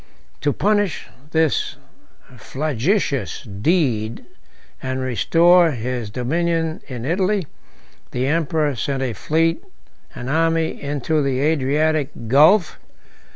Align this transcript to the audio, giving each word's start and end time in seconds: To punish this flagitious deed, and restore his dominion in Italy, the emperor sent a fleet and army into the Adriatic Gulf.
To 0.39 0.51
punish 0.51 1.07
this 1.29 1.75
flagitious 2.35 3.43
deed, 3.43 4.25
and 4.81 4.99
restore 4.99 5.69
his 5.73 6.09
dominion 6.09 6.81
in 6.87 7.05
Italy, 7.05 7.45
the 8.09 8.25
emperor 8.25 8.73
sent 8.75 9.03
a 9.03 9.13
fleet 9.13 9.63
and 10.15 10.27
army 10.27 10.81
into 10.81 11.21
the 11.21 11.39
Adriatic 11.41 12.09
Gulf. 12.27 12.79